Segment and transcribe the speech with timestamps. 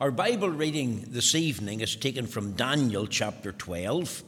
[0.00, 4.24] Our Bible reading this evening is taken from Daniel chapter 12,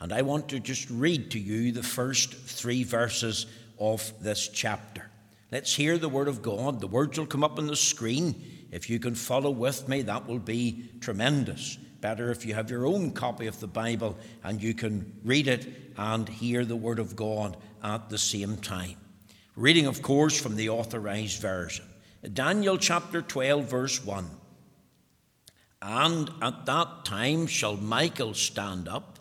[0.00, 3.44] and I want to just read to you the first three verses
[3.78, 5.10] of this chapter.
[5.52, 6.80] Let's hear the Word of God.
[6.80, 8.34] The words will come up on the screen.
[8.70, 11.76] If you can follow with me, that will be tremendous.
[12.00, 15.68] Better if you have your own copy of the Bible and you can read it
[15.98, 18.96] and hear the Word of God at the same time.
[19.54, 21.84] Reading, of course, from the Authorized Version.
[22.32, 24.39] Daniel chapter 12, verse 1.
[25.82, 29.18] And at that time shall Michael stand up,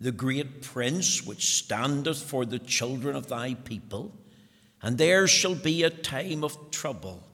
[0.00, 4.14] the great prince which standeth for the children of thy people,
[4.80, 7.24] and there shall be a time of trouble,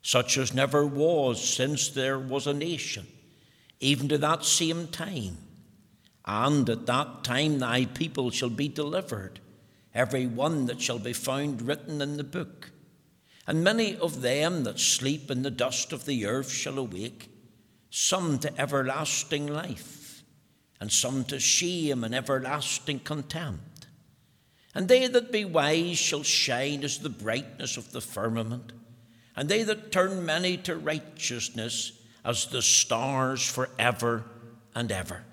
[0.00, 3.06] such as never was since there was a nation,
[3.80, 5.36] even to that same time.
[6.24, 9.40] And at that time thy people shall be delivered,
[9.94, 12.70] every one that shall be found written in the book.
[13.46, 17.28] And many of them that sleep in the dust of the earth shall awake
[17.98, 20.22] some to everlasting life,
[20.78, 23.86] and some to shame and everlasting contempt.
[24.74, 28.72] And they that be wise shall shine as the brightness of the firmament,
[29.34, 34.24] and they that turn many to righteousness as the stars for ever
[34.74, 35.24] and ever.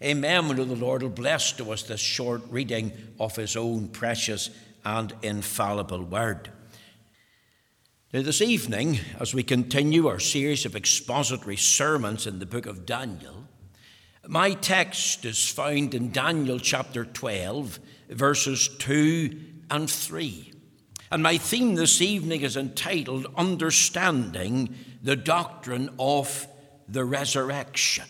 [0.00, 0.46] Amen.
[0.46, 4.50] We know the Lord will bless to us this short reading of His own precious
[4.84, 6.52] and infallible word.
[8.22, 13.46] This evening, as we continue our series of expository sermons in the book of Daniel,
[14.26, 17.78] my text is found in Daniel chapter 12,
[18.08, 19.38] verses 2
[19.70, 20.50] and 3.
[21.12, 26.48] And my theme this evening is entitled Understanding the Doctrine of
[26.88, 28.06] the Resurrection.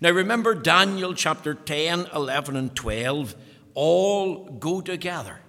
[0.00, 3.34] Now, remember, Daniel chapter 10, 11, and 12
[3.74, 5.40] all go together.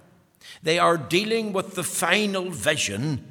[0.64, 3.29] They are dealing with the final vision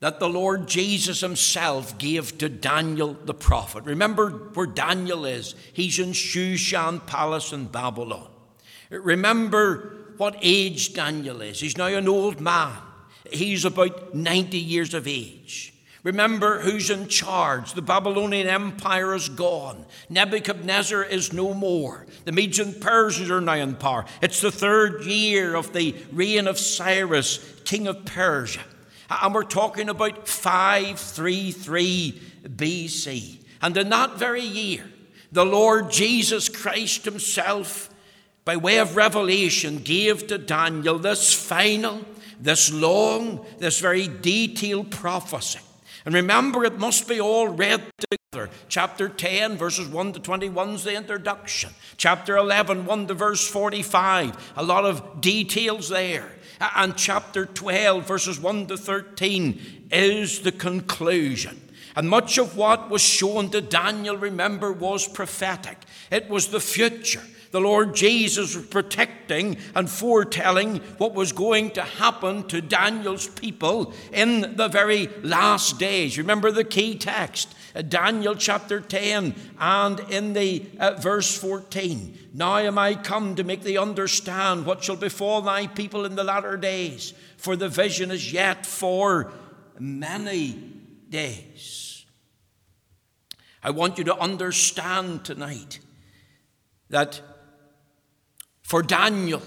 [0.00, 3.84] that the Lord Jesus himself gave to Daniel the prophet.
[3.84, 5.54] Remember where Daniel is.
[5.72, 8.28] He's in Shushan Palace in Babylon.
[8.90, 11.60] Remember what age Daniel is.
[11.60, 12.76] He's now an old man.
[13.30, 15.74] He's about 90 years of age.
[16.04, 17.74] Remember who's in charge.
[17.74, 19.84] The Babylonian Empire is gone.
[20.08, 22.06] Nebuchadnezzar is no more.
[22.24, 24.04] The Medes and Persians are now in power.
[24.22, 28.60] It's the third year of the reign of Cyrus, king of Persia.
[29.10, 33.38] And we're talking about 533 BC.
[33.62, 34.84] And in that very year,
[35.32, 37.90] the Lord Jesus Christ Himself,
[38.44, 42.00] by way of revelation, gave to Daniel this final,
[42.40, 45.60] this long, this very detailed prophecy.
[46.04, 48.50] And remember, it must be all read together.
[48.68, 51.70] Chapter 10, verses 1 to 21 is the introduction.
[51.96, 56.30] Chapter 11, 1 to verse 45, a lot of details there.
[56.60, 61.60] And chapter 12, verses 1 to 13, is the conclusion.
[61.96, 65.78] And much of what was shown to Daniel, remember, was prophetic.
[66.10, 67.22] It was the future.
[67.50, 73.94] The Lord Jesus was protecting and foretelling what was going to happen to Daniel's people
[74.12, 76.18] in the very last days.
[76.18, 82.30] Remember the key text Daniel chapter 10 and in the uh, verse 14.
[82.34, 86.24] Now am I come to make thee understand what shall befall thy people in the
[86.24, 89.32] latter days, for the vision is yet for
[89.78, 90.52] many
[91.08, 92.04] days.
[93.62, 95.80] I want you to understand tonight
[96.90, 97.20] that
[98.62, 99.42] for Daniel,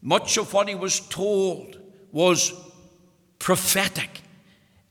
[0.00, 1.78] much of what he was told
[2.12, 2.52] was
[3.38, 4.22] prophetic.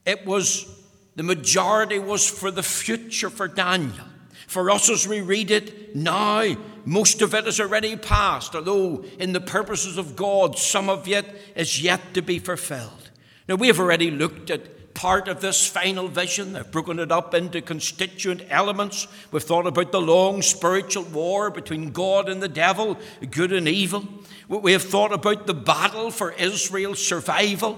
[0.06, 0.75] It was
[1.16, 4.06] the majority was for the future for Daniel.
[4.48, 6.56] For us, as we read it now,
[6.86, 11.26] most of it is already past, although in the purposes of God, some of it
[11.56, 13.10] is yet to be fulfilled.
[13.48, 16.56] Now, we have already looked at part of this final vision.
[16.56, 19.08] I've broken it up into constituent elements.
[19.32, 22.98] We've thought about the long spiritual war between God and the devil,
[23.30, 24.08] good and evil.
[24.48, 27.78] We have thought about the battle for Israel's survival.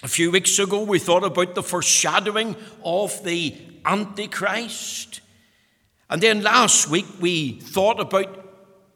[0.00, 2.54] A few weeks ago, we thought about the foreshadowing
[2.84, 5.20] of the Antichrist.
[6.08, 8.44] And then last week, we thought about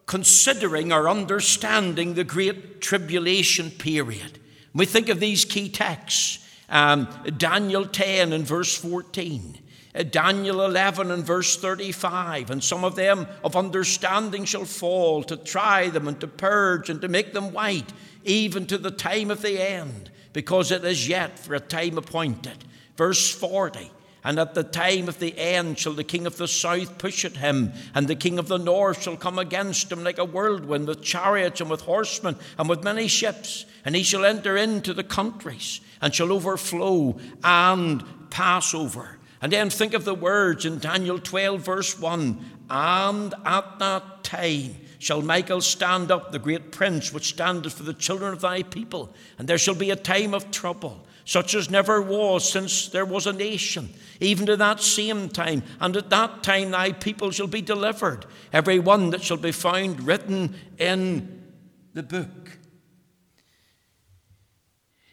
[0.07, 4.39] considering or understanding the Great Tribulation period.
[4.75, 6.39] We think of these key texts
[6.69, 9.59] um, Daniel 10 and verse 14.
[9.95, 15.37] Uh, Daniel 11 and verse 35, and some of them of understanding shall fall to
[15.37, 17.93] try them and to purge and to make them white,
[18.25, 22.65] even to the time of the end because it is yet for a time appointed.
[22.97, 23.91] Verse 40
[24.25, 27.37] And at the time of the end shall the king of the south push at
[27.37, 31.03] him, and the king of the north shall come against him like a whirlwind, with
[31.03, 33.65] chariots and with horsemen and with many ships.
[33.85, 39.19] And he shall enter into the countries and shall overflow and pass over.
[39.41, 44.77] And then think of the words in Daniel 12, verse 1 And at that time
[45.03, 49.13] shall Michael stand up, the great prince, which standeth for the children of thy people.
[49.37, 53.27] And there shall be a time of trouble, such as never was since there was
[53.27, 55.65] a nation, even to that same time.
[55.81, 60.05] And at that time thy people shall be delivered, every one that shall be found
[60.05, 61.51] written in
[61.95, 62.59] the book.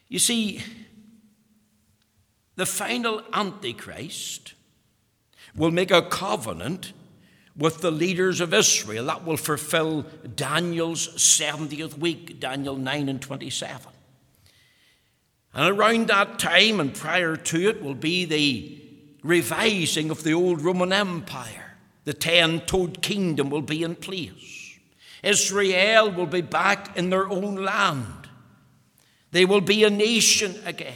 [0.07, 0.62] You see,
[2.57, 4.53] the final Antichrist
[5.56, 6.94] will make a covenant
[7.59, 9.06] with the leaders of Israel.
[9.06, 13.91] That will fulfill Daniel's 70th week, Daniel 9 and 27.
[15.53, 18.81] And around that time and prior to it will be the
[19.23, 21.75] revising of the old Roman Empire.
[22.06, 24.79] The ten toed kingdom will be in place.
[25.21, 28.29] Israel will be back in their own land.
[29.31, 30.95] They will be a nation again.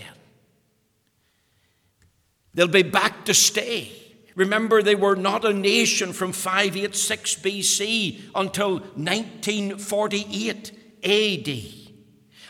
[2.53, 3.91] They'll be back to stay.
[4.35, 10.71] Remember, they were not a nation from 586 BC until 1948
[11.03, 11.49] AD.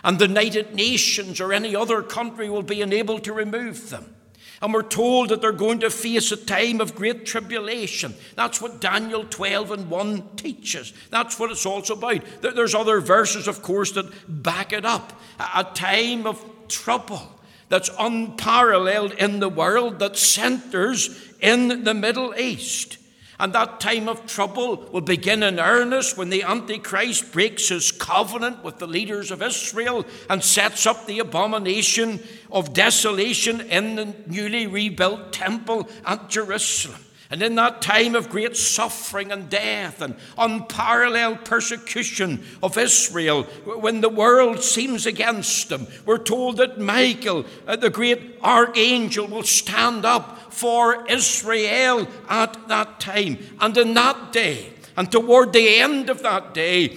[0.05, 4.15] And the United Nations or any other country will be unable to remove them.
[4.61, 8.13] And we're told that they're going to face a time of great tribulation.
[8.35, 10.93] That's what Daniel 12 and 1 teaches.
[11.09, 12.23] That's what it's also about.
[12.41, 15.19] There's other verses, of course, that back it up.
[15.53, 22.97] A time of trouble that's unparalleled in the world that centers in the Middle East.
[23.39, 28.63] And that time of trouble will begin in earnest when the Antichrist breaks his covenant
[28.63, 32.21] with the leaders of Israel and sets up the abomination
[32.51, 37.01] of desolation in the newly rebuilt temple at Jerusalem.
[37.33, 44.01] And in that time of great suffering and death and unparalleled persecution of Israel, when
[44.01, 50.05] the world seems against them, we're told that Michael, uh, the great archangel, will stand
[50.05, 53.39] up for Israel at that time.
[53.59, 56.95] And in that day, and toward the end of that day,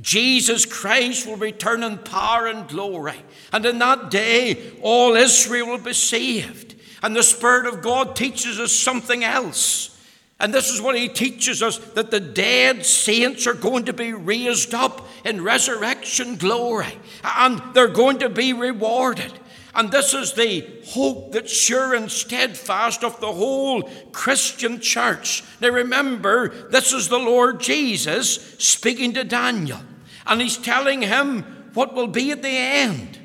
[0.00, 3.20] Jesus Christ will return in power and glory.
[3.52, 6.67] And in that day, all Israel will be saved.
[7.02, 9.96] And the Spirit of God teaches us something else.
[10.40, 14.12] And this is what he teaches us that the dead saints are going to be
[14.12, 19.32] raised up in resurrection glory, and they're going to be rewarded.
[19.74, 25.42] And this is the hope that's sure and steadfast of the whole Christian church.
[25.60, 29.80] Now remember, this is the Lord Jesus speaking to Daniel,
[30.26, 31.42] and he's telling him
[31.74, 33.18] what will be at the end.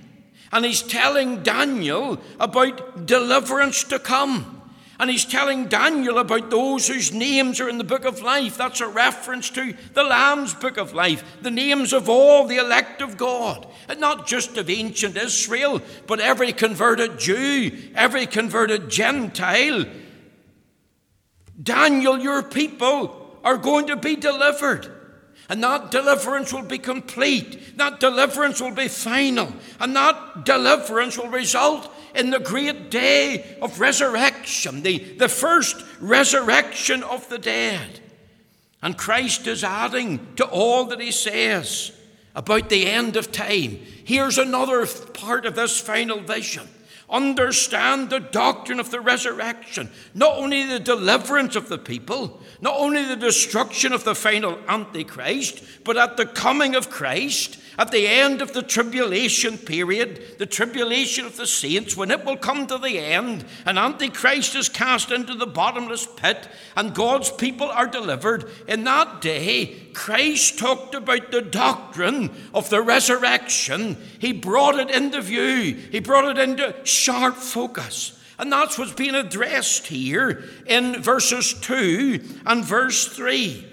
[0.53, 4.61] And he's telling Daniel about deliverance to come.
[4.99, 8.55] And he's telling Daniel about those whose names are in the book of life.
[8.55, 13.01] That's a reference to the Lamb's book of life, the names of all the elect
[13.01, 13.65] of God.
[13.89, 19.85] And not just of ancient Israel, but every converted Jew, every converted Gentile.
[21.61, 24.92] Daniel, your people are going to be delivered.
[25.53, 27.77] And that deliverance will be complete.
[27.77, 29.53] That deliverance will be final.
[29.79, 37.03] And that deliverance will result in the great day of resurrection, the, the first resurrection
[37.03, 37.99] of the dead.
[38.81, 41.91] And Christ is adding to all that he says
[42.33, 43.77] about the end of time.
[44.03, 46.67] Here's another part of this final vision
[47.13, 53.05] understand the doctrine of the resurrection, not only the deliverance of the people, not only
[53.05, 58.41] the destruction of the final Antichrist, but at the coming of Christ, at the end
[58.41, 62.99] of the tribulation period, the tribulation of the saints, when it will come to the
[62.99, 68.83] end, and Antichrist is cast into the bottomless pit, and God's people are delivered, in
[68.83, 73.97] that day, Christ talked about the doctrine of the resurrection.
[74.19, 78.19] He brought it into view, he brought it into sharp focus.
[78.39, 83.65] And that's what's being addressed here in verses 2 and verse 3.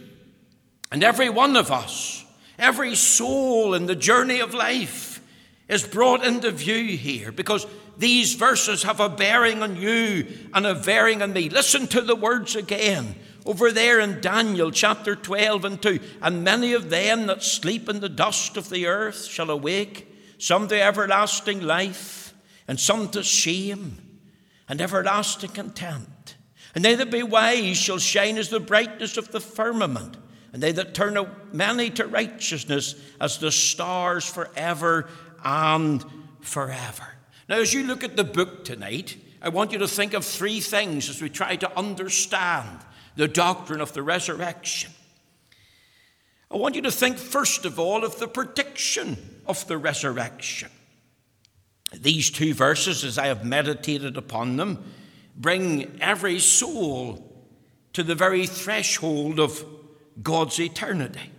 [0.93, 2.20] And every one of us,
[2.61, 5.23] Every soul in the journey of life
[5.67, 10.75] is brought into view here because these verses have a bearing on you and a
[10.75, 11.49] bearing on me.
[11.49, 13.15] Listen to the words again
[13.47, 16.01] over there in Daniel chapter 12 and 2.
[16.21, 20.69] And many of them that sleep in the dust of the earth shall awake, some
[20.69, 22.35] to everlasting life,
[22.69, 24.21] and some to shame
[24.69, 26.37] and everlasting contempt.
[26.75, 30.19] And they that be wise shall shine as the brightness of the firmament
[30.53, 31.17] and they that turn
[31.53, 35.09] many to righteousness as the stars forever
[35.45, 36.05] and
[36.41, 37.07] forever.
[37.49, 40.61] Now, as you look at the book tonight, I want you to think of three
[40.61, 42.79] things as we try to understand
[43.17, 44.91] the doctrine of the resurrection.
[46.51, 49.17] I want you to think, first of all, of the prediction
[49.47, 50.69] of the resurrection.
[51.93, 54.85] These two verses, as I have meditated upon them,
[55.37, 57.47] bring every soul
[57.93, 59.65] to the very threshold of
[60.23, 61.33] God's eternity.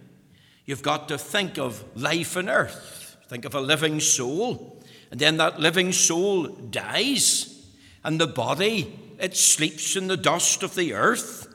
[0.66, 5.38] You've got to think of life on earth, think of a living soul, and then
[5.38, 7.66] that living soul dies,
[8.04, 11.48] and the body, it sleeps in the dust of the earth.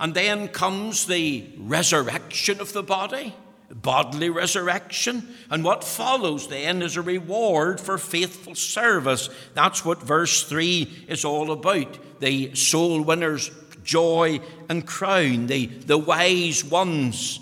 [0.00, 3.34] And then comes the resurrection of the body
[3.70, 5.34] bodily resurrection.
[5.50, 9.28] And what follows then is a reward for faithful service.
[9.54, 11.98] That's what verse 3 is all about.
[12.20, 13.50] The soul winners'
[13.88, 17.40] joy and crown, the, the wise ones,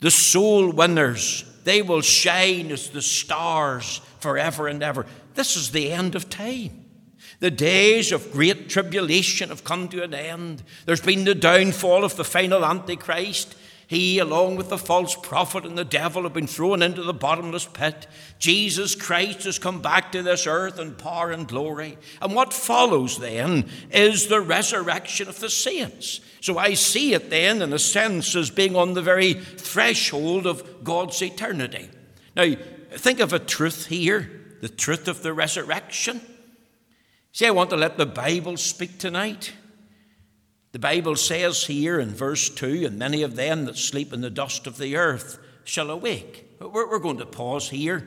[0.00, 5.06] the soul winners, they will shine as the stars forever and ever.
[5.34, 6.84] This is the end of time.
[7.40, 10.62] The days of great tribulation have come to an end.
[10.84, 13.56] There's been the downfall of the final Antichrist.
[13.92, 17.66] He, along with the false prophet and the devil, have been thrown into the bottomless
[17.66, 18.06] pit.
[18.38, 21.98] Jesus Christ has come back to this earth in power and glory.
[22.22, 26.22] And what follows then is the resurrection of the saints.
[26.40, 30.82] So I see it then, in a sense, as being on the very threshold of
[30.82, 31.90] God's eternity.
[32.34, 32.50] Now,
[32.92, 36.22] think of a truth here the truth of the resurrection.
[37.32, 39.52] See, I want to let the Bible speak tonight.
[40.72, 44.30] The Bible says here in verse 2 and many of them that sleep in the
[44.30, 46.48] dust of the earth shall awake.
[46.60, 48.06] We're, going to pause here.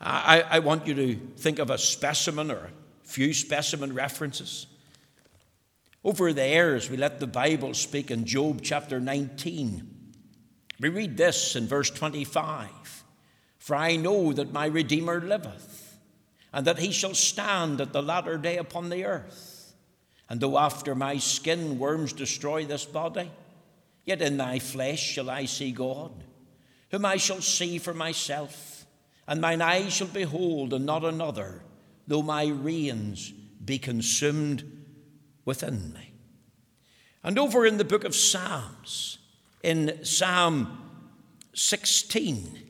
[0.00, 2.70] I, I want you to think of a specimen or a
[3.04, 4.66] few specimen references.
[6.02, 9.88] Over there, as we let the Bible speak in Job chapter 19,
[10.80, 13.04] we read this in verse 25
[13.58, 15.98] For I know that my Redeemer liveth,
[16.52, 19.53] and that he shall stand at the latter day upon the earth.
[20.28, 23.30] And though after my skin worms destroy this body,
[24.04, 26.12] yet in thy flesh shall I see God,
[26.90, 28.86] whom I shall see for myself,
[29.26, 31.62] and mine eyes shall behold and not another,
[32.06, 33.32] though my reins
[33.64, 34.64] be consumed
[35.44, 36.12] within me.
[37.22, 39.18] And over in the book of Psalms,
[39.62, 40.78] in Psalm
[41.54, 42.60] 16,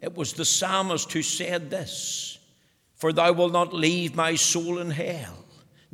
[0.00, 2.38] it was the psalmist who said this
[2.96, 5.43] For thou wilt not leave my soul in hell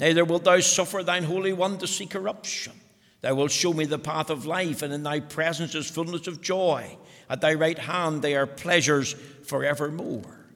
[0.01, 2.73] Neither wilt thou suffer thine Holy One to see corruption.
[3.21, 6.41] Thou wilt show me the path of life, and in thy presence is fullness of
[6.41, 6.97] joy.
[7.29, 9.13] At thy right hand they are pleasures
[9.45, 10.47] forevermore.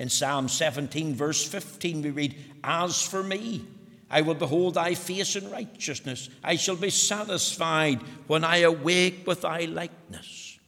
[0.00, 3.64] In Psalm 17, verse 15, we read, As for me,
[4.10, 6.28] I will behold thy face in righteousness.
[6.42, 10.58] I shall be satisfied when I awake with thy likeness.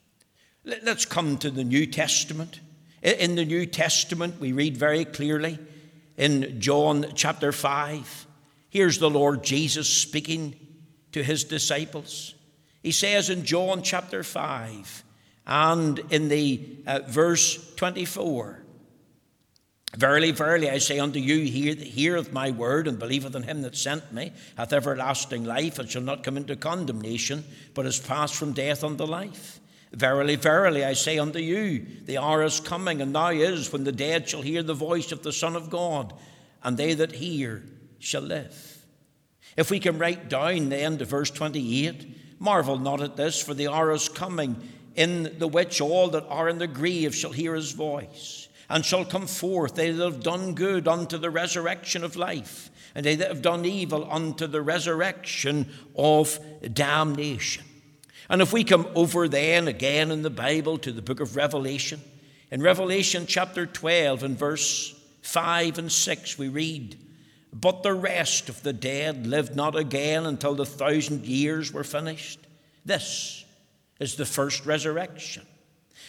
[0.65, 2.61] Let's come to the New Testament.
[3.03, 5.59] In the New Testament, we read very clearly
[6.17, 8.27] in John chapter 5.
[8.69, 10.55] Here's the Lord Jesus speaking
[11.13, 12.35] to his disciples.
[12.83, 15.05] He says in John chapter 5
[15.47, 18.63] and in the uh, verse 24
[19.97, 23.61] Verily, verily, I say unto you, he that heareth my word and believeth in him
[23.63, 28.35] that sent me hath everlasting life and shall not come into condemnation, but is passed
[28.35, 29.61] from death unto life.
[29.93, 33.93] Verily, verily, I say unto you, the hour is coming, and now is, when the
[33.93, 36.15] dead shall hear the voice of the Son of God,
[36.63, 37.63] and they that hear
[37.99, 38.87] shall live.
[39.55, 43.69] If we can write down then to verse 28, marvel not at this, for the
[43.69, 44.57] hour is coming,
[44.95, 49.05] in the which all that are in the grave shall hear his voice, and shall
[49.05, 53.29] come forth, they that have done good unto the resurrection of life, and they that
[53.29, 56.39] have done evil unto the resurrection of
[56.73, 57.65] damnation.
[58.33, 62.01] And if we come over then again in the Bible to the book of Revelation,
[62.51, 66.97] in Revelation chapter 12 and verse 5 and 6, we read,
[67.53, 72.39] But the rest of the dead lived not again until the thousand years were finished.
[72.87, 73.45] This
[74.01, 75.47] is the first resurrection.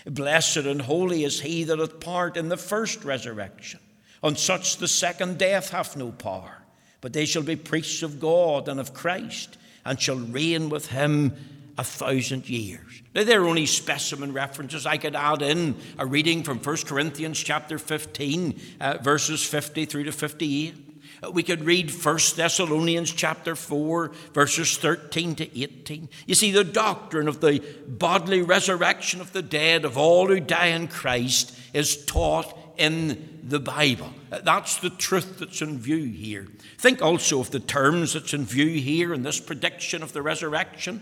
[0.05, 3.81] Blessed and holy is he that hath part in the first resurrection.
[4.23, 6.63] On such the second death hath no power,
[7.01, 11.33] but they shall be priests of God and of Christ, and shall reign with him
[11.77, 13.01] a thousand years.
[13.15, 14.85] Now, they're only specimen references.
[14.85, 20.03] I could add in a reading from 1 Corinthians chapter 15, uh, verses 50 through
[20.05, 20.75] to 58.
[21.23, 26.09] Uh, we could read 1 Thessalonians chapter 4, verses 13 to 18.
[26.27, 30.67] You see, the doctrine of the bodily resurrection of the dead, of all who die
[30.67, 34.11] in Christ, is taught in the Bible.
[34.31, 36.47] Uh, that's the truth that's in view here.
[36.77, 41.01] Think also of the terms that's in view here in this prediction of the resurrection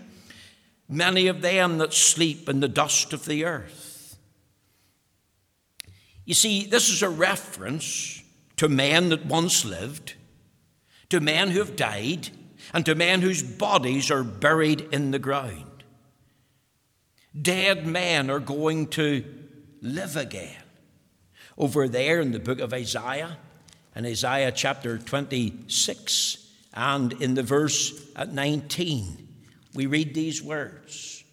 [0.88, 4.16] many of them that sleep in the dust of the earth.
[6.24, 8.22] You see, this is a reference
[8.56, 10.14] to men that once lived,
[11.08, 12.28] to men who have died,
[12.72, 15.84] and to men whose bodies are buried in the ground.
[17.40, 19.24] Dead men are going to
[19.80, 20.62] live again.
[21.58, 23.38] Over there in the book of Isaiah,
[23.94, 26.38] in Isaiah chapter 26
[26.74, 29.28] and in the verse at 19,
[29.74, 31.24] we read these words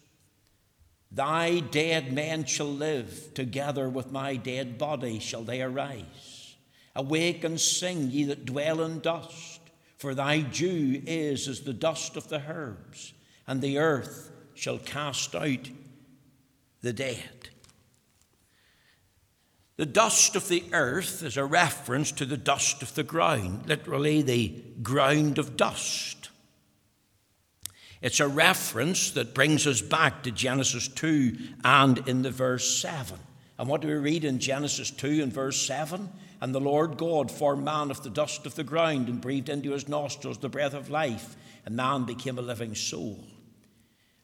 [1.12, 6.56] Thy dead men shall live, together with my dead body shall they arise.
[6.94, 9.60] Awake and sing, ye that dwell in dust,
[9.96, 13.12] for thy dew is as the dust of the herbs,
[13.46, 15.68] and the earth shall cast out
[16.80, 17.48] the dead.
[19.76, 24.20] The dust of the earth is a reference to the dust of the ground, literally,
[24.20, 26.19] the ground of dust.
[28.02, 33.18] It's a reference that brings us back to Genesis 2 and in the verse 7.
[33.58, 36.08] And what do we read in Genesis 2 and verse 7?
[36.40, 39.72] And the Lord God formed man of the dust of the ground and breathed into
[39.72, 43.22] his nostrils the breath of life, and man became a living soul.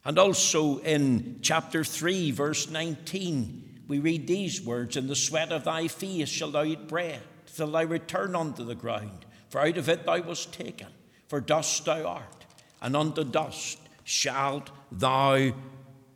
[0.03, 5.65] And also in chapter 3, verse 19, we read these words In the sweat of
[5.65, 9.25] thy face shalt thou eat bread, till thou return unto the ground.
[9.49, 10.87] For out of it thou wast taken,
[11.27, 12.36] for dust thou art,
[12.81, 15.51] and unto dust shalt thou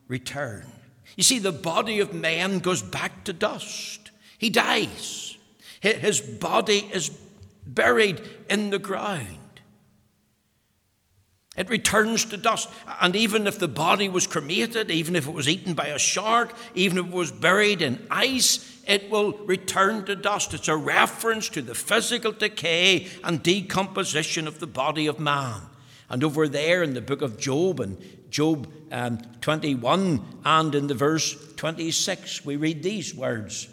[0.07, 0.71] return.
[1.15, 4.11] You see, the body of man goes back to dust.
[4.37, 5.37] He dies.
[5.81, 7.09] His body is
[7.65, 9.37] buried in the ground.
[11.57, 12.69] It returns to dust.
[13.01, 16.53] And even if the body was cremated, even if it was eaten by a shark,
[16.75, 20.53] even if it was buried in ice, it will return to dust.
[20.53, 25.61] It's a reference to the physical decay and decomposition of the body of man.
[26.11, 27.97] And over there in the book of Job, and
[28.29, 33.69] Job um, 21, and in the verse 26, we read these words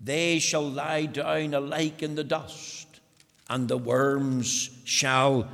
[0.00, 3.00] They shall lie down alike in the dust,
[3.50, 5.46] and the worms shall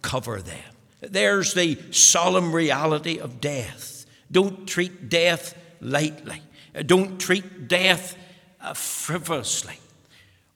[0.00, 0.72] cover them.
[1.02, 4.06] There's the solemn reality of death.
[4.32, 6.40] Don't treat death lightly.
[6.86, 8.16] Don't treat death
[8.58, 9.76] uh, frivolously.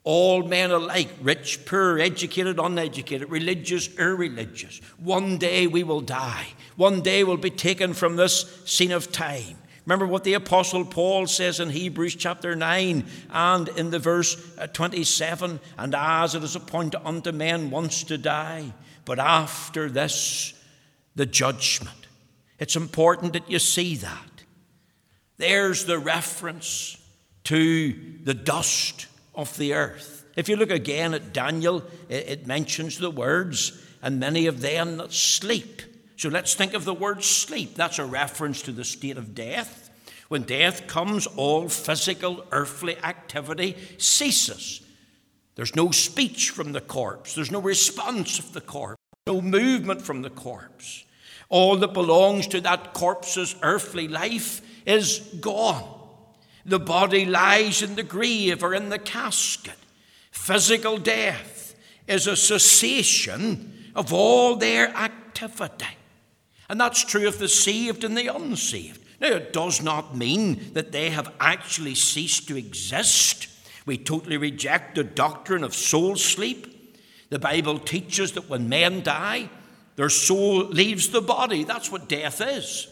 [0.04, 4.80] All men alike, rich, poor, educated, uneducated, religious, irreligious.
[4.98, 6.48] One day we will die.
[6.76, 9.56] One day we'll be taken from this scene of time.
[9.86, 14.66] Remember what the Apostle Paul says in Hebrews chapter 9 and in the verse uh,
[14.66, 18.72] 27 And as it is appointed unto men once to die,
[19.06, 20.54] but after this,
[21.14, 22.08] the judgment.
[22.58, 24.42] It's important that you see that.
[25.36, 26.96] There's the reference
[27.44, 30.24] to the dust of the earth.
[30.36, 35.12] If you look again at Daniel, it mentions the words, and many of them that
[35.12, 35.82] sleep.
[36.16, 37.74] So let's think of the word sleep.
[37.74, 39.90] That's a reference to the state of death.
[40.28, 44.80] When death comes, all physical, earthly activity ceases.
[45.54, 50.22] There's no speech from the corpse, there's no response of the corpse, no movement from
[50.22, 51.04] the corpse.
[51.48, 55.93] All that belongs to that corpse's earthly life is gone.
[56.66, 59.76] The body lies in the grave or in the casket.
[60.30, 61.74] Physical death
[62.08, 65.96] is a cessation of all their activity.
[66.68, 69.00] And that's true of the saved and the unsaved.
[69.20, 73.48] Now, it does not mean that they have actually ceased to exist.
[73.86, 76.98] We totally reject the doctrine of soul sleep.
[77.30, 79.50] The Bible teaches that when men die,
[79.96, 81.64] their soul leaves the body.
[81.64, 82.88] That's what death is.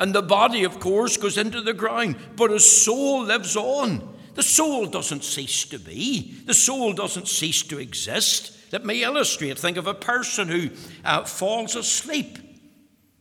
[0.00, 4.16] And the body, of course, goes into the ground, but a soul lives on.
[4.34, 8.56] The soul doesn't cease to be, the soul doesn't cease to exist.
[8.72, 9.58] Let me illustrate.
[9.58, 10.70] Think of a person who
[11.04, 12.38] uh, falls asleep.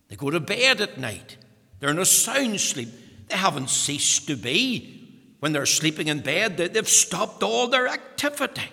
[0.07, 1.37] They go to bed at night,
[1.79, 2.89] they're in a sound sleep.
[3.27, 4.99] They haven't ceased to be
[5.39, 8.69] when they're sleeping in bed, they've stopped all their activity.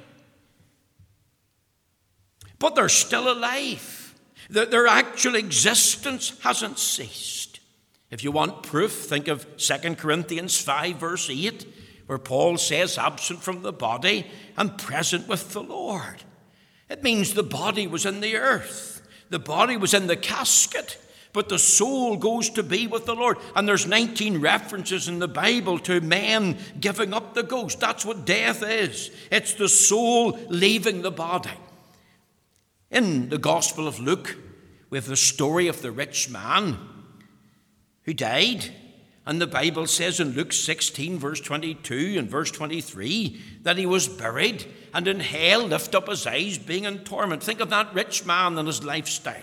[2.58, 4.14] But they're still alive.
[4.48, 7.35] Their actual existence hasn't ceased.
[8.10, 11.66] If you want proof, think of 2 Corinthians 5, verse 8,
[12.06, 16.22] where Paul says, absent from the body and present with the Lord.
[16.88, 20.98] It means the body was in the earth, the body was in the casket
[21.36, 23.36] but the soul goes to be with the Lord.
[23.54, 27.78] And there's 19 references in the Bible to men giving up the ghost.
[27.78, 31.50] That's what death is it's the soul leaving the body.
[32.90, 34.34] In the Gospel of Luke,
[34.88, 36.78] we have the story of the rich man
[38.06, 38.72] who died.
[39.26, 44.08] And the Bible says in Luke 16, verse 22 and verse 23, that he was
[44.08, 44.64] buried
[44.94, 47.42] and in hell lift up his eyes, being in torment.
[47.42, 49.42] Think of that rich man and his lifestyle.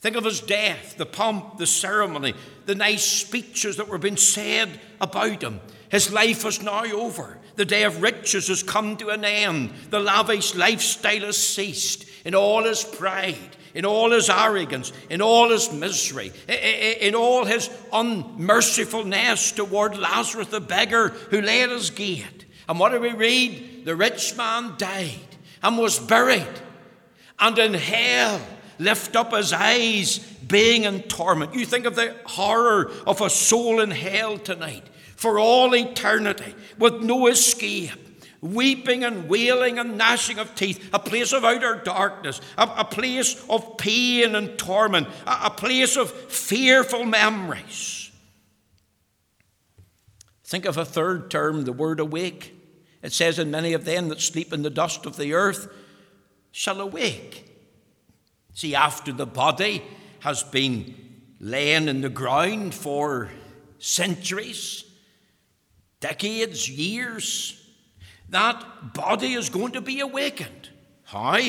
[0.00, 2.34] Think of his death, the pomp, the ceremony,
[2.66, 5.60] the nice speeches that were being said about him.
[5.88, 7.38] His life is now over.
[7.56, 9.72] The day of riches has come to an end.
[9.90, 12.06] The lavish lifestyle has ceased.
[12.24, 17.68] In all his pride, in all his arrogance, in all his misery, in all his
[17.92, 22.46] unmercifulness toward Lazarus the beggar who lay at his gate.
[22.68, 23.84] And what do we read?
[23.84, 26.48] The rich man died and was buried,
[27.38, 28.40] and in hell
[28.78, 31.54] lift up his eyes, being in torment.
[31.54, 34.84] You think of the horror of a soul in hell tonight
[35.16, 38.05] for all eternity with no escape.
[38.54, 43.44] Weeping and wailing and gnashing of teeth, a place of outer darkness, a, a place
[43.48, 48.10] of pain and torment, a, a place of fearful memories.
[50.44, 52.54] Think of a third term, the word awake.
[53.02, 55.68] It says, And many of them that sleep in the dust of the earth
[56.52, 57.50] shall awake.
[58.54, 59.82] See, after the body
[60.20, 60.94] has been
[61.40, 63.30] laying in the ground for
[63.78, 64.84] centuries,
[66.00, 67.62] decades, years,
[68.30, 70.70] that body is going to be awakened.
[71.04, 71.40] How?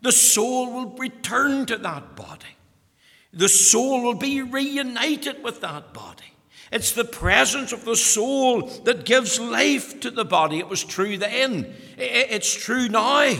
[0.00, 2.56] The soul will return to that body.
[3.32, 6.24] The soul will be reunited with that body.
[6.70, 10.58] It's the presence of the soul that gives life to the body.
[10.58, 13.34] It was true then, it's true now.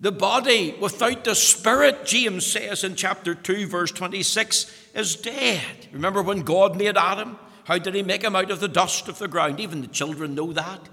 [0.00, 5.88] The body without the spirit, James says in chapter 2, verse 26, is dead.
[5.92, 7.36] Remember when God made Adam?
[7.64, 9.58] How did he make him out of the dust of the ground?
[9.58, 10.88] Even the children know that.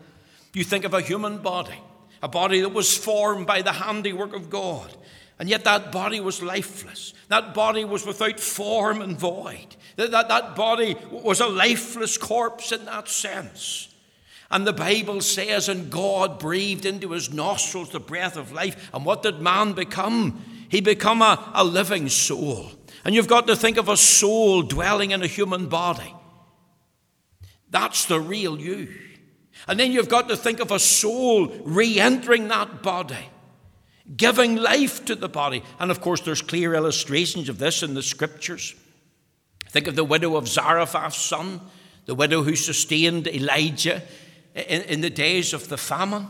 [0.56, 1.80] You think of a human body,
[2.24, 4.96] a body that was formed by the handiwork of God.
[5.38, 7.13] And yet that body was lifeless.
[7.28, 9.76] That body was without form and void.
[9.98, 13.94] That, that, that body was a lifeless corpse in that sense.
[14.50, 18.89] And the Bible says, and God breathed into his nostrils the breath of life.
[18.94, 20.41] And what did man become?
[20.70, 22.72] He become a, a living soul.
[23.04, 26.13] And you've got to think of a soul dwelling in a human body.
[27.70, 28.88] That's the real you.
[29.67, 33.30] And then you've got to think of a soul re entering that body,
[34.15, 35.63] giving life to the body.
[35.80, 38.75] And of course, there's clear illustrations of this in the scriptures.
[39.69, 41.62] Think of the widow of Zarephath's son,
[42.06, 44.04] the widow who sustained Elijah
[44.54, 46.28] in, in the days of the famine.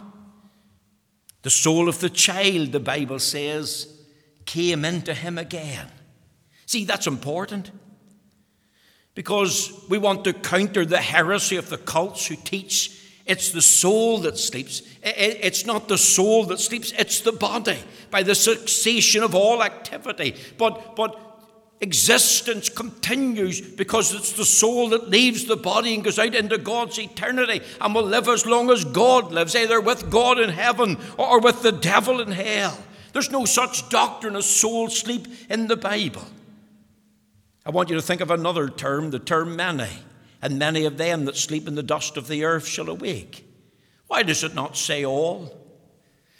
[1.41, 3.91] The soul of the child, the Bible says,
[4.45, 5.87] came into him again.
[6.65, 7.69] See, that's important
[9.13, 14.19] because we want to counter the heresy of the cults who teach it's the soul
[14.19, 14.83] that sleeps.
[15.01, 17.79] It's not the soul that sleeps, it's the body
[18.11, 20.35] by the cessation of all activity.
[20.57, 21.19] But, but
[21.81, 26.99] existence continues because it's the soul that leaves the body and goes out into God's
[26.99, 31.39] eternity and will live as long as God lives, either with God in heaven or
[31.39, 32.77] with the devil in hell.
[33.11, 36.25] There's no such doctrine as soul sleep in the Bible.
[37.65, 39.89] I want you to think of another term, the term many
[40.45, 43.49] and many of them that sleep in the dust of the earth shall awake.
[44.05, 45.57] Why does it not say all?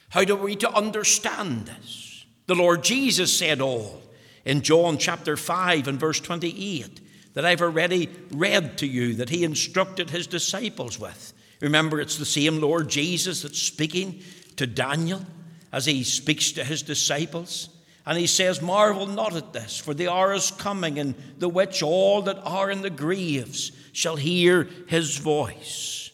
[0.10, 2.24] How do we to understand this?
[2.46, 4.04] The Lord Jesus said all
[4.46, 7.02] in John chapter 5 and verse 28
[7.34, 11.34] that I've already read to you that he instructed his disciples with.
[11.60, 14.22] Remember, it's the same Lord Jesus that's speaking
[14.58, 15.26] to Daniel
[15.74, 17.70] as he speaks to his disciples.
[18.06, 21.82] And he says, Marvel not at this, for the hour is coming in the which
[21.82, 26.12] all that are in the graves shall hear his voice.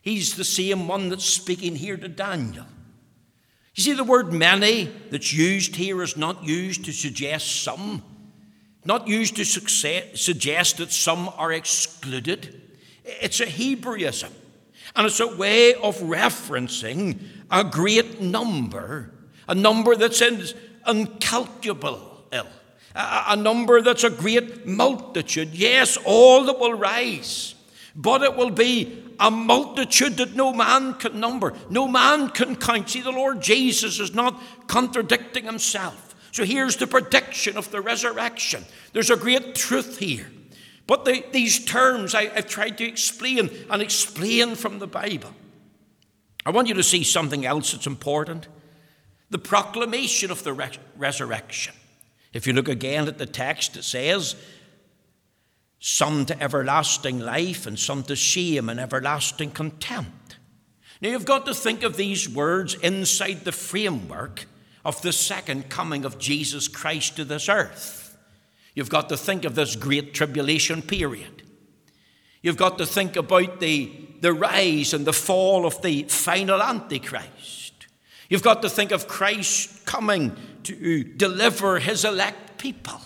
[0.00, 2.64] He's the same one that's speaking here to Daniel.
[3.74, 8.02] You see, the word many that's used here is not used to suggest some,
[8.84, 12.60] not used to suggest that some are excluded.
[13.04, 14.32] It's a Hebraism,
[14.96, 19.12] and it's a way of referencing a great number,
[19.46, 20.42] a number that's in
[20.88, 22.44] incalculable, a,
[23.28, 25.50] a number that's a great multitude.
[25.54, 27.54] Yes, all that will rise,
[27.94, 32.90] but it will be a multitude that no man can number, no man can count.
[32.90, 36.14] See, the Lord Jesus is not contradicting himself.
[36.32, 38.64] So here's the prediction of the resurrection.
[38.92, 40.30] There's a great truth here.
[40.86, 45.34] But the, these terms I, have tried to explain and explain from the Bible.
[46.46, 48.48] I want you to see something else that's important
[49.30, 51.74] the proclamation of the re- resurrection.
[52.32, 54.36] If you look again at the text, it says,
[55.80, 60.36] some to everlasting life and some to shame and everlasting contempt.
[61.00, 64.46] Now you've got to think of these words inside the framework
[64.84, 68.16] of the second coming of Jesus Christ to this earth.
[68.74, 71.42] You've got to think of this great tribulation period.
[72.42, 77.67] You've got to think about the, the rise and the fall of the final Antichrist.
[78.28, 83.00] You've got to think of Christ coming to deliver his elect people.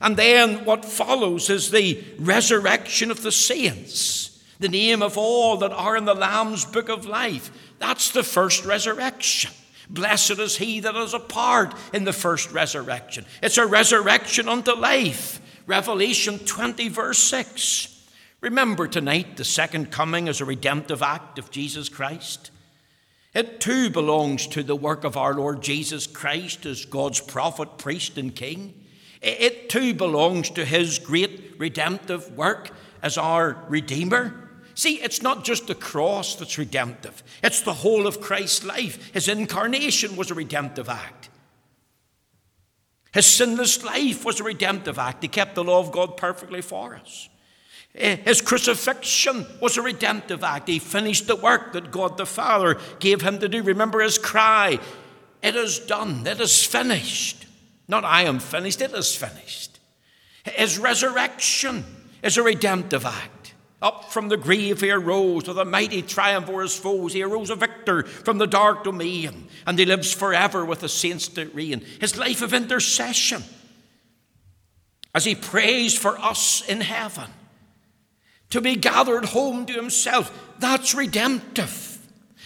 [0.00, 5.72] And then what follows is the resurrection of the saints, the name of all that
[5.72, 7.50] are in the Lamb's book of life.
[7.78, 9.52] That's the first resurrection.
[9.90, 13.26] Blessed is he that is a part in the first resurrection.
[13.42, 15.40] It's a resurrection unto life.
[15.66, 17.88] Revelation 20, verse 6.
[18.40, 22.51] Remember tonight the second coming as a redemptive act of Jesus Christ.
[23.34, 28.18] It too belongs to the work of our Lord Jesus Christ as God's prophet, priest,
[28.18, 28.74] and king.
[29.22, 32.70] It too belongs to his great redemptive work
[33.02, 34.50] as our Redeemer.
[34.74, 39.12] See, it's not just the cross that's redemptive, it's the whole of Christ's life.
[39.12, 41.30] His incarnation was a redemptive act.
[43.12, 45.22] His sinless life was a redemptive act.
[45.22, 47.28] He kept the law of God perfectly for us.
[47.94, 50.68] Eh, his crucifixion was a redemptive act.
[50.68, 53.62] He finished the work that God the Father gave him to do.
[53.62, 54.78] Remember his cry
[55.42, 57.46] It is done, it is finished.
[57.88, 59.80] Not I am finished, it is finished.
[60.44, 61.84] His resurrection
[62.22, 63.54] is a redemptive act.
[63.82, 67.12] Up from the grave he arose with a mighty triumph over his foes.
[67.12, 71.26] He arose a victor from the dark domain, and he lives forever with the saints
[71.28, 71.84] to reign.
[72.00, 73.42] His life of intercession
[75.12, 77.28] as he prays for us in heaven
[78.52, 81.98] to be gathered home to himself, that's redemptive.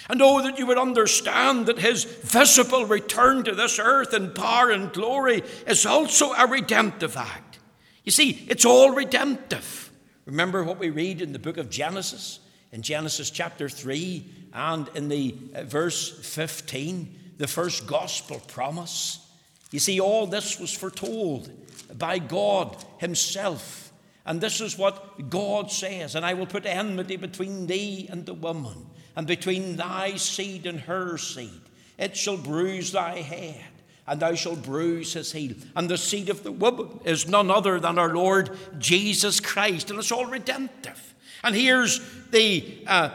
[0.09, 4.71] And oh, that you would understand that his visible return to this earth in power
[4.71, 7.59] and glory is also a redemptive act.
[8.05, 9.91] You see, it's all redemptive.
[10.27, 12.39] Remember what we read in the book of Genesis,
[12.71, 19.29] in Genesis chapter 3 and in the uh, verse 15, the first gospel promise.
[19.73, 21.51] You see, all this was foretold
[21.99, 23.86] by God Himself.
[24.27, 28.35] And this is what God says And I will put enmity between thee and the
[28.35, 31.63] woman, and between thy seed and her seed.
[31.97, 33.65] It shall bruise thy head,
[34.07, 35.55] and thou shalt bruise his heel.
[35.75, 39.99] And the seed of the woman is none other than our Lord Jesus Christ, and
[39.99, 41.15] it's all redemptive.
[41.43, 43.11] And here's the uh,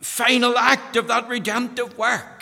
[0.00, 2.35] final act of that redemptive work.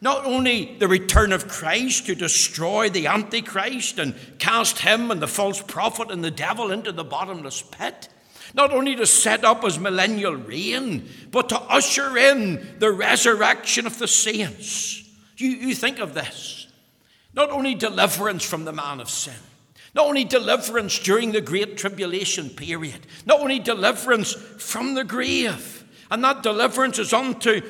[0.00, 5.26] Not only the return of Christ to destroy the Antichrist and cast him and the
[5.26, 8.08] false prophet and the devil into the bottomless pit,
[8.54, 13.98] not only to set up his millennial reign, but to usher in the resurrection of
[13.98, 15.02] the saints.
[15.36, 16.68] You, you think of this.
[17.34, 19.34] Not only deliverance from the man of sin,
[19.94, 26.22] not only deliverance during the great tribulation period, not only deliverance from the grave, and
[26.24, 27.60] that deliverance is unto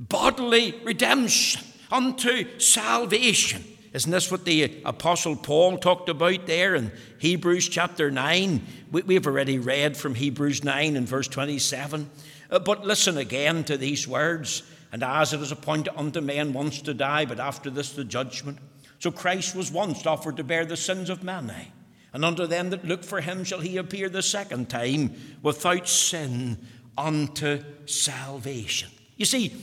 [0.00, 3.64] bodily redemption, unto salvation.
[3.92, 8.62] Isn't this what the Apostle Paul talked about there in Hebrews chapter 9?
[8.92, 12.08] We, have already read from Hebrews 9 and verse 27.
[12.50, 14.62] Uh, but listen again to these words.
[14.92, 18.58] And as it is appointed unto men once to die, but after this the judgment.
[19.00, 21.72] So Christ was once offered to bear the sins of many.
[22.12, 26.58] And unto them that look for him shall he appear the second time without sin
[26.96, 28.90] unto salvation.
[29.16, 29.54] You see,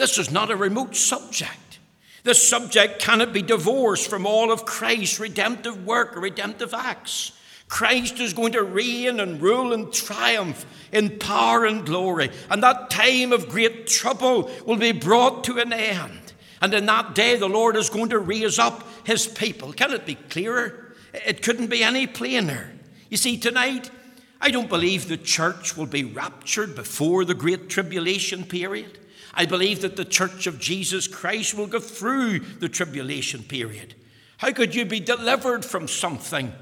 [0.00, 1.78] this is not a remote subject.
[2.22, 7.32] This subject cannot be divorced from all of Christ's redemptive work or redemptive acts.
[7.68, 12.30] Christ is going to reign and rule and triumph in power and glory.
[12.50, 16.32] And that time of great trouble will be brought to an end.
[16.60, 19.72] And in that day, the Lord is going to raise up his people.
[19.72, 20.94] Can it be clearer?
[21.14, 22.72] It couldn't be any plainer.
[23.08, 23.90] You see, tonight,
[24.40, 28.99] I don't believe the church will be raptured before the great tribulation period.
[29.34, 33.94] I believe that the church of Jesus Christ will go through the tribulation period.
[34.38, 36.52] How could you be delivered from something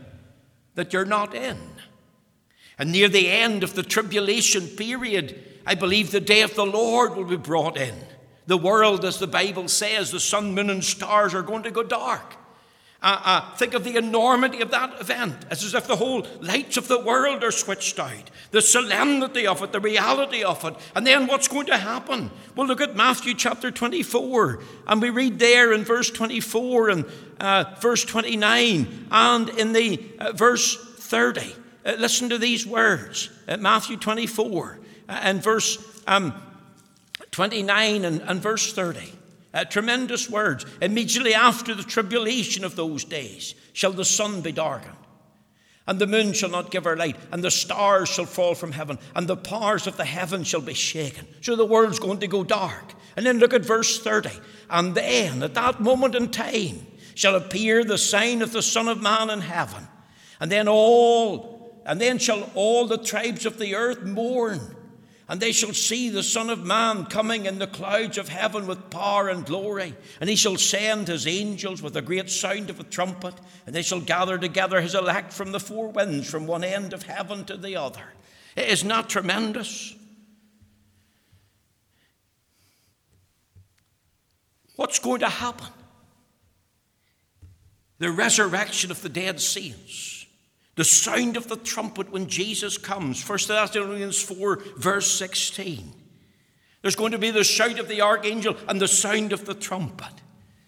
[0.74, 1.58] that you're not in?
[2.78, 7.16] And near the end of the tribulation period, I believe the day of the Lord
[7.16, 7.94] will be brought in.
[8.46, 11.82] The world, as the Bible says, the sun, moon, and stars are going to go
[11.82, 12.36] dark.
[13.00, 15.36] Uh, uh, think of the enormity of that event.
[15.52, 18.28] It's as if the whole lights of the world are switched out.
[18.50, 20.74] The solemnity of it, the reality of it.
[20.96, 22.32] And then what's going to happen?
[22.56, 24.60] Well, look at Matthew chapter 24.
[24.88, 27.04] And we read there in verse 24 and
[27.38, 31.54] uh, verse 29 and in the uh, verse 30.
[31.86, 36.34] Uh, listen to these words at Matthew 24 uh, and verse um,
[37.30, 39.12] 29 and, and verse 30.
[39.54, 40.66] Uh, tremendous words.
[40.82, 44.94] Immediately after the tribulation of those days shall the sun be darkened,
[45.86, 48.98] and the moon shall not give her light, and the stars shall fall from heaven,
[49.14, 51.26] and the powers of the heaven shall be shaken.
[51.40, 52.94] So the world's going to go dark.
[53.16, 54.30] And then look at verse 30.
[54.70, 59.02] And then, at that moment in time, shall appear the sign of the Son of
[59.02, 59.88] Man in heaven.
[60.38, 64.76] And then all, and then shall all the tribes of the earth mourn
[65.28, 68.88] and they shall see the Son of Man coming in the clouds of heaven with
[68.88, 69.94] power and glory.
[70.20, 73.34] And he shall send his angels with a great sound of a trumpet,
[73.66, 77.02] and they shall gather together his elect from the four winds, from one end of
[77.02, 78.04] heaven to the other.
[78.56, 79.94] It is not tremendous.
[84.76, 85.68] What's going to happen?
[87.98, 90.17] The resurrection of the dead saints
[90.78, 93.28] The sound of the trumpet when Jesus comes.
[93.28, 95.92] 1 Thessalonians 4, verse 16.
[96.82, 100.12] There's going to be the shout of the archangel and the sound of the trumpet.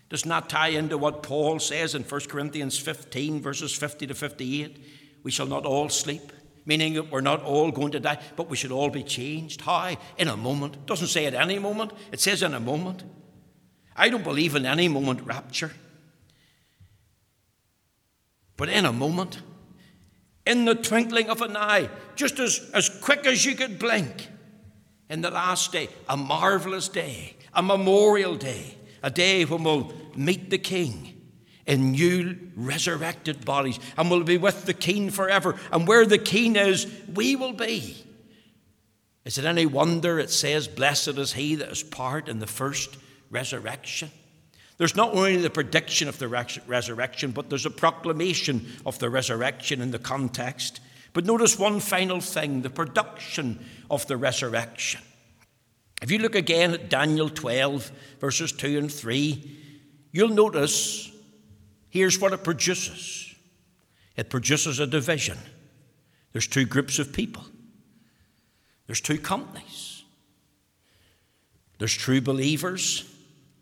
[0.09, 4.85] Does not tie into what Paul says in 1 Corinthians 15, verses 50 to 58.
[5.23, 6.33] We shall not all sleep,
[6.67, 9.61] meaning that we're not all going to die, but we should all be changed.
[9.61, 9.95] How?
[10.19, 10.75] In a moment.
[10.75, 13.05] It doesn't say at any moment, it says in a moment.
[13.95, 15.71] I don't believe in any moment rapture.
[18.57, 19.41] But in a moment,
[20.47, 24.29] in the twinkling of an eye, just as, as quick as you could blink,
[25.11, 30.51] in the last day, a marvelous day, a memorial day, a day when we'll meet
[30.51, 31.21] the King
[31.67, 35.57] in new resurrected bodies and we'll be with the King forever.
[35.73, 38.05] And where the King is, we will be.
[39.25, 42.97] Is it any wonder it says, Blessed is he that is part in the first
[43.31, 44.11] resurrection?
[44.81, 49.83] There's not only the prediction of the resurrection, but there's a proclamation of the resurrection
[49.83, 50.81] in the context.
[51.13, 55.03] But notice one final thing the production of the resurrection.
[56.01, 59.59] If you look again at Daniel 12, verses 2 and 3,
[60.13, 61.13] you'll notice
[61.91, 63.35] here's what it produces
[64.17, 65.37] it produces a division.
[66.33, 67.45] There's two groups of people,
[68.87, 70.05] there's two companies.
[71.77, 73.10] There's true believers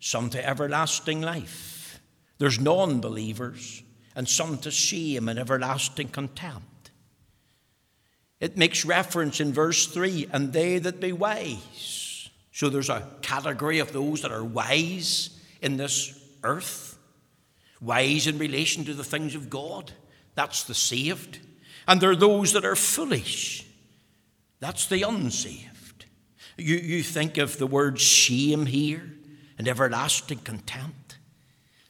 [0.01, 2.01] some to everlasting life.
[2.39, 3.83] There's non believers,
[4.15, 6.91] and some to shame and everlasting contempt.
[8.41, 12.31] It makes reference in verse 3 and they that be wise.
[12.53, 15.31] So there's a category of those that are wise
[15.61, 16.99] in this earth,
[17.81, 19.93] wise in relation to the things of God.
[20.35, 21.41] That's the saved.
[21.87, 23.67] And there are those that are foolish.
[24.61, 26.07] That's the unsaved.
[26.57, 29.18] You, you think of the word shame here
[29.59, 31.19] and everlasting contempt.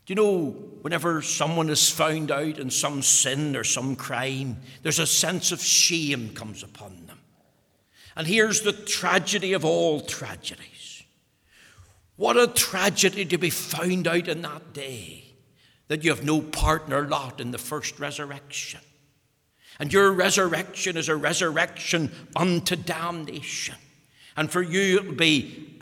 [0.06, 0.50] Do you know,
[0.80, 5.60] whenever someone is found out in some sin or some crime, there's a sense of
[5.60, 7.18] shame comes upon them.
[8.16, 11.04] And here's the tragedy of all tragedies.
[12.16, 15.24] What a tragedy to be found out in that day
[15.88, 18.80] that you have no partner lot in the first resurrection.
[19.78, 23.76] And your resurrection is a resurrection unto damnation.
[24.36, 25.77] And for you, it will be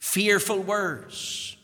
[0.00, 1.56] fearful words.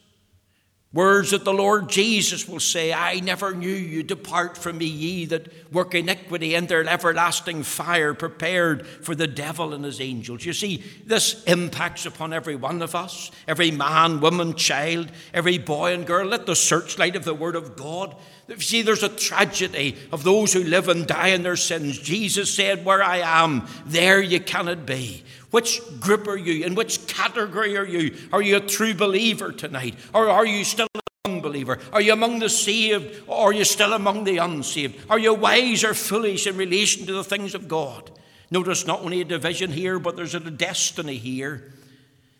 [0.92, 4.02] Words that the Lord Jesus will say, I never knew you.
[4.02, 9.84] Depart from me, ye that work iniquity, enter everlasting fire prepared for the devil and
[9.84, 10.46] his angels.
[10.46, 15.92] You see, this impacts upon every one of us, every man, woman, child, every boy
[15.92, 16.24] and girl.
[16.24, 18.16] Let the searchlight of the Word of God.
[18.48, 21.98] You see, there's a tragedy of those who live and die in their sins.
[21.98, 25.24] Jesus said, Where I am, there you cannot be.
[25.50, 26.64] Which group are you?
[26.64, 28.16] In which category are you?
[28.32, 29.94] Are you a true believer tonight?
[30.12, 31.00] Or are you still an
[31.32, 31.78] unbeliever?
[31.92, 33.22] Are you among the saved?
[33.26, 35.04] Or are you still among the unsaved?
[35.08, 38.10] Are you wise or foolish in relation to the things of God?
[38.50, 41.72] Notice not only a division here, but there's a destiny here.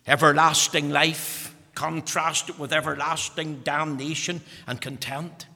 [0.05, 5.47] Everlasting life contrasted with everlasting damnation and contempt.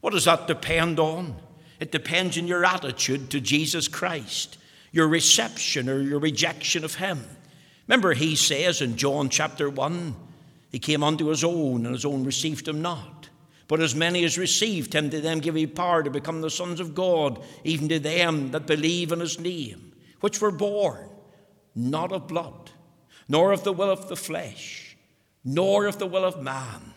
[0.00, 1.36] What does that depend on?
[1.80, 4.58] It depends on your attitude to Jesus Christ
[4.92, 7.24] your reception or your rejection of him.
[7.88, 10.14] Remember, he says in John chapter 1,
[10.70, 13.28] he came unto his own, and his own received him not.
[13.68, 16.80] But as many as received him, to them give he power to become the sons
[16.80, 21.08] of God, even to them that believe in his name, which were born
[21.74, 22.70] not of blood,
[23.28, 24.96] nor of the will of the flesh,
[25.44, 26.94] nor of the will of man,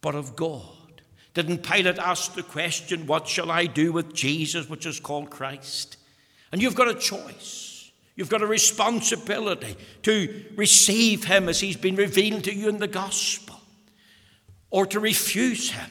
[0.00, 1.02] but of God.
[1.34, 5.96] Didn't Pilate ask the question, What shall I do with Jesus, which is called Christ?
[6.52, 7.90] And you've got a choice.
[8.14, 12.86] You've got a responsibility to receive him as he's been revealed to you in the
[12.86, 13.58] gospel,
[14.70, 15.90] or to refuse him,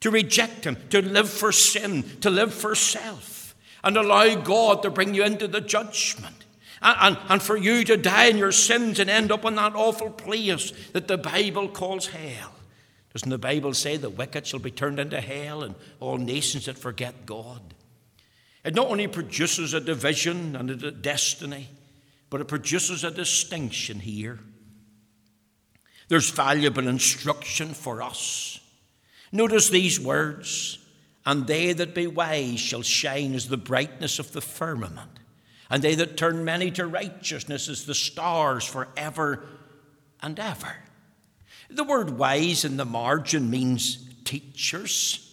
[0.00, 4.90] to reject him, to live for sin, to live for self, and allow God to
[4.90, 6.44] bring you into the judgment.
[6.82, 9.74] And, and, and for you to die in your sins and end up in that
[9.74, 12.52] awful place that the Bible calls hell.
[13.14, 16.78] Doesn't the Bible say the wicked shall be turned into hell and all nations that
[16.78, 17.62] forget God?
[18.64, 21.68] It not only produces a division and a destiny,
[22.30, 24.38] but it produces a distinction here.
[26.08, 28.60] There's valuable instruction for us.
[29.30, 30.78] Notice these words
[31.26, 35.10] And they that be wise shall shine as the brightness of the firmament,
[35.68, 39.46] and they that turn many to righteousness as the stars for ever
[40.22, 40.74] and ever.
[41.68, 45.27] The word wise in the margin means teachers.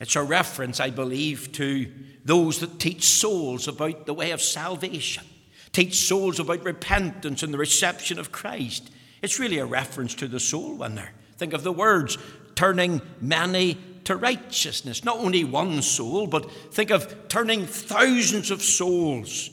[0.00, 1.90] It's a reference, I believe, to
[2.24, 5.24] those that teach souls about the way of salvation,
[5.72, 8.90] teach souls about repentance and the reception of Christ.
[9.22, 11.10] It's really a reference to the soul winner.
[11.36, 12.16] Think of the words
[12.54, 15.04] turning many to righteousness.
[15.04, 19.50] Not only one soul, but think of turning thousands of souls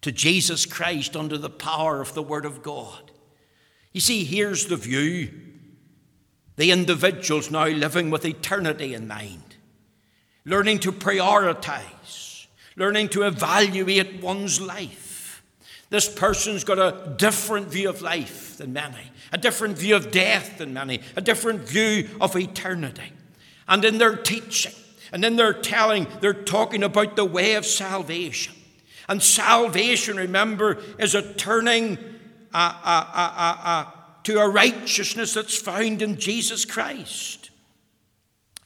[0.00, 3.10] to Jesus Christ under the power of the Word of God.
[3.92, 5.30] You see, here's the view
[6.62, 9.56] the individual's now living with eternity in mind,
[10.44, 12.46] learning to prioritize,
[12.76, 15.42] learning to evaluate one's life.
[15.90, 20.58] This person's got a different view of life than many, a different view of death
[20.58, 23.10] than many, a different view of eternity.
[23.66, 24.74] And in their teaching
[25.12, 28.54] and in their telling, they're talking about the way of salvation.
[29.08, 31.98] And salvation, remember, is a turning
[32.54, 33.90] uh, uh, uh,
[34.24, 37.50] to a righteousness that's found in Jesus Christ.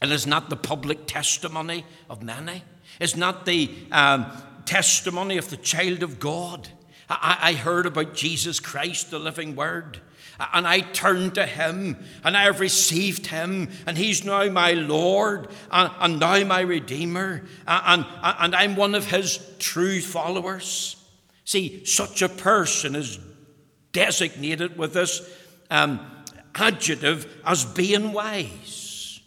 [0.01, 2.63] It is not the public testimony of many,
[2.99, 4.31] it's not the um,
[4.65, 6.67] testimony of the child of God.
[7.09, 10.01] I, I heard about Jesus Christ, the living Word
[10.53, 15.49] and I turned to him, and I have received him, and he's now my Lord,
[15.71, 20.95] and, and now my Redeemer, and, and, and I'm one of his true followers.
[21.43, 23.19] See, such a person is
[23.93, 25.27] designated with this
[25.69, 25.99] um,
[26.55, 29.21] adjective as being wise.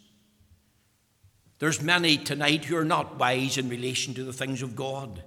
[1.59, 5.22] There's many tonight who are not wise in relation to the things of God.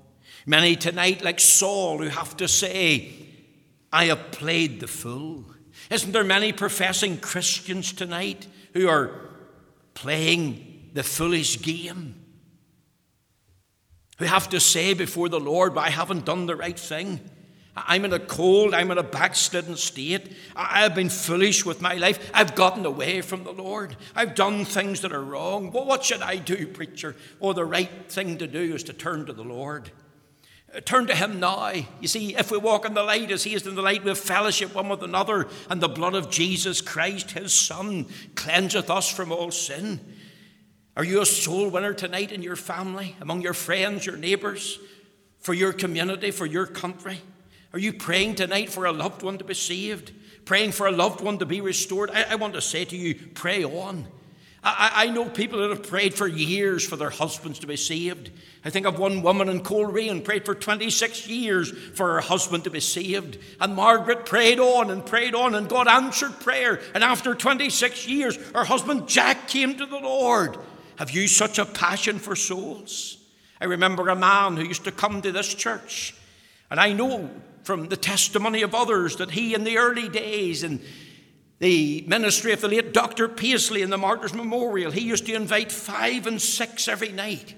[0.46, 3.14] Many tonight, like Saul, who have to say,
[3.92, 5.46] I have played the fool.
[5.90, 9.12] Isn't there many professing Christians tonight who are
[9.94, 12.20] playing the foolish game?
[14.18, 17.20] Who have to say before the Lord, I haven't done the right thing.
[17.76, 20.34] I'm in a cold, I'm in a backslidden state.
[20.56, 22.30] I've been foolish with my life.
[22.34, 23.98] I've gotten away from the Lord.
[24.16, 25.72] I've done things that are wrong.
[25.72, 27.16] Well, what should I do, preacher?
[27.42, 29.90] Oh, the right thing to do is to turn to the Lord.
[30.76, 31.72] Uh, turn to him now.
[32.00, 34.10] You see, if we walk in the light as he is in the light, we
[34.10, 38.06] have fellowship one with another, and the blood of Jesus Christ, his Son,
[38.36, 40.00] cleanseth us from all sin.
[40.96, 44.78] Are you a soul winner tonight in your family, among your friends, your neighbours,
[45.40, 47.20] for your community, for your country?
[47.74, 50.12] Are you praying tonight for a loved one to be saved?
[50.46, 52.12] Praying for a loved one to be restored?
[52.12, 54.08] I, I want to say to you, pray on.
[54.64, 58.32] I, I, know people that have prayed for years for their husbands to be saved.
[58.64, 62.70] I think of one woman in Coleraine prayed for 26 years for her husband to
[62.70, 63.40] be saved.
[63.60, 66.80] And Margaret prayed on and prayed on, and God answered prayer.
[66.94, 70.58] And after 26 years, her husband Jack came to the Lord.
[70.96, 73.18] Have you such a passion for souls?
[73.60, 76.16] I remember a man who used to come to this church,
[76.70, 77.30] and I know
[77.64, 80.82] from the testimony of others that he, in the early days, in
[81.60, 83.28] the ministry of the late Dr.
[83.30, 87.56] Paisley in the Martyrs Memorial, he used to invite five and six every night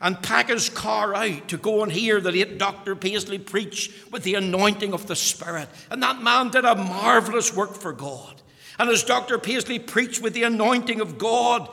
[0.00, 2.96] and pack his car out to go and hear the late Dr.
[2.96, 5.68] Paisley preach with the anointing of the Spirit.
[5.90, 8.40] And that man did a marvelous work for God.
[8.78, 9.38] And as Dr.
[9.38, 11.68] Paisley preached with the anointing of God,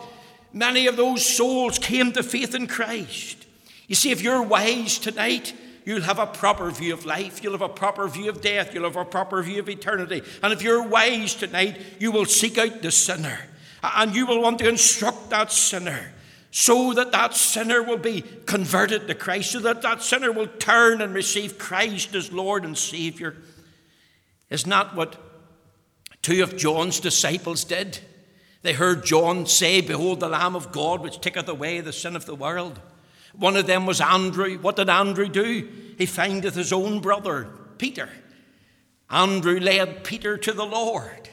[0.51, 3.45] many of those souls came to faith in Christ.
[3.87, 5.53] You see, if you're wise tonight,
[5.87, 8.83] you'll have a proper view of life, you'll have a proper view of death, you'll
[8.83, 10.21] have a proper view of eternity.
[10.43, 13.39] And if you're wise tonight, you will seek out the sinner
[13.81, 16.11] and you will want to instruct that sinner
[16.51, 21.01] so that that sinner will be converted to Christ, so that that sinner will turn
[21.01, 23.37] and receive Christ as Lord and Savior.
[24.49, 25.15] Is not what
[26.21, 27.99] two of John's disciples did?
[28.61, 32.25] They heard John say, Behold the Lamb of God which taketh away the sin of
[32.25, 32.81] the world.
[33.37, 34.57] One of them was Andrew.
[34.57, 35.69] What did Andrew do?
[35.97, 38.09] He findeth his own brother, Peter.
[39.09, 41.29] Andrew led Peter to the Lord.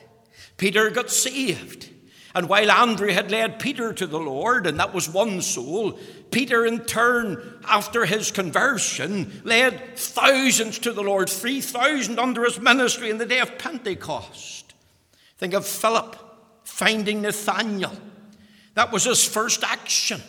[0.57, 1.91] Peter got saved.
[2.35, 5.99] And while Andrew had led Peter to the Lord, and that was one soul,
[6.33, 13.09] Peter in turn, after his conversion, led thousands to the Lord, 3,000 under his ministry
[13.09, 14.75] in the day of Pentecost.
[15.39, 16.17] Think of Philip
[16.65, 17.97] finding Nathanael.
[18.75, 20.21] That was his first action.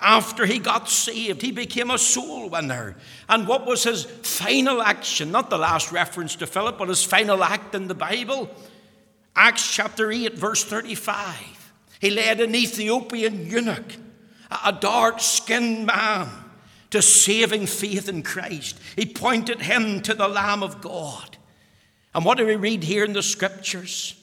[0.00, 2.96] After he got saved, he became a soul winner.
[3.28, 5.32] And what was his final action?
[5.32, 8.48] Not the last reference to Philip, but his final act in the Bible.
[9.34, 11.72] Acts chapter 8, verse 35.
[12.00, 13.96] He led an Ethiopian eunuch,
[14.64, 16.28] a dark skinned man,
[16.90, 18.78] to saving faith in Christ.
[18.96, 21.36] He pointed him to the Lamb of God.
[22.14, 24.17] And what do we read here in the scriptures?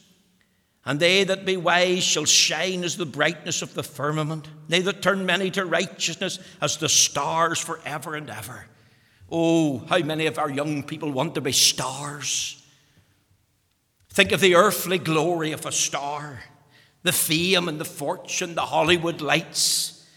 [0.85, 4.47] And they that be wise shall shine as the brightness of the firmament.
[4.67, 8.67] They that turn many to righteousness as the stars forever and ever.
[9.31, 12.61] Oh, how many of our young people want to be stars?
[14.11, 16.43] Think of the earthly glory of a star,
[17.01, 20.07] the fame and the fortune, the Hollywood lights.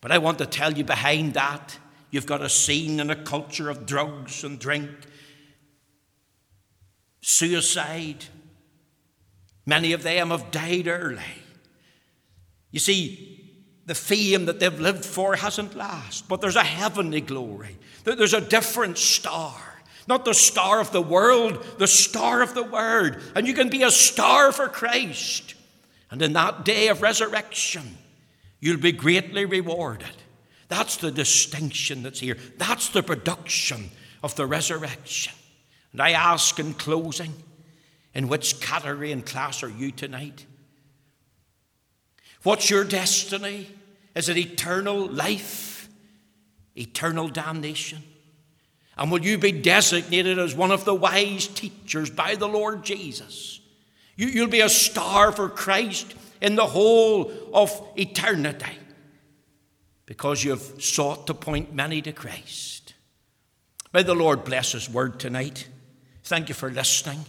[0.00, 1.78] But I want to tell you behind that,
[2.10, 4.90] you've got a scene and a culture of drugs and drink,
[7.22, 8.26] suicide,
[9.66, 11.20] Many of them have died early.
[12.70, 13.36] You see,
[13.86, 17.76] the fame that they've lived for hasn't lasted, but there's a heavenly glory.
[18.04, 19.54] There's a different star.
[20.08, 23.20] Not the star of the world, the star of the Word.
[23.34, 25.54] And you can be a star for Christ.
[26.10, 27.98] And in that day of resurrection,
[28.60, 30.06] you'll be greatly rewarded.
[30.68, 32.36] That's the distinction that's here.
[32.56, 33.90] That's the production
[34.22, 35.34] of the resurrection.
[35.92, 37.32] And I ask in closing,
[38.16, 40.46] in which category and class are you tonight?
[42.44, 43.68] What's your destiny?
[44.14, 45.90] Is it eternal life?
[46.74, 48.02] Eternal damnation?
[48.96, 53.60] And will you be designated as one of the wise teachers by the Lord Jesus?
[54.16, 58.78] You, will be a star for Christ in the whole of eternity
[60.06, 62.94] because you've sought to point many to Christ.
[63.92, 65.68] May the Lord bless His word tonight.
[66.24, 67.26] Thank you for listening.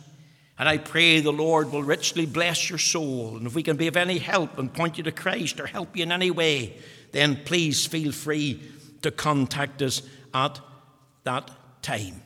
[0.59, 3.37] And I pray the Lord will richly bless your soul.
[3.37, 5.95] And if we can be of any help and point you to Christ or help
[5.95, 6.77] you in any way,
[7.11, 8.61] then please feel free
[9.03, 10.01] to contact us
[10.33, 10.59] at
[11.23, 11.51] that
[11.81, 12.21] time.